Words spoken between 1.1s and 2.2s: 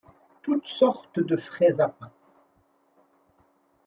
de frais appas